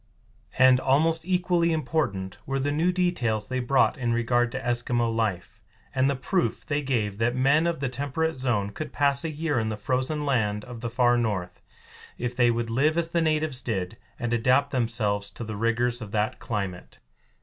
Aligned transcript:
And 0.57 0.79
almost 0.79 1.25
equally 1.25 1.71
important 1.71 2.39
were 2.47 2.57
the 2.57 2.71
new 2.71 2.91
details 2.91 3.47
they 3.47 3.59
brought 3.59 3.99
in 3.99 4.13
regard 4.13 4.51
to 4.51 4.59
Eskimo 4.59 5.15
life, 5.15 5.61
and 5.93 6.09
the 6.09 6.15
proof 6.15 6.65
they 6.65 6.81
gave 6.81 7.19
that 7.19 7.35
men 7.35 7.67
of 7.67 7.81
the 7.81 7.87
temperate 7.87 8.33
zone 8.33 8.71
could 8.71 8.93
pass 8.93 9.23
a 9.23 9.29
year 9.29 9.59
in 9.59 9.69
the 9.69 9.77
frozen 9.77 10.25
land 10.25 10.65
of 10.65 10.81
the 10.81 10.89
far 10.89 11.19
north 11.19 11.61
if 12.17 12.35
they 12.35 12.49
would 12.49 12.71
live 12.71 12.97
as 12.97 13.09
the 13.09 13.21
natives 13.21 13.61
did, 13.61 13.95
and 14.17 14.33
adapt 14.33 14.71
themselves 14.71 15.29
to 15.29 15.43
the 15.43 15.55
rigors 15.55 16.01
of 16.01 16.09
that 16.13 16.39
climate. 16.39 16.97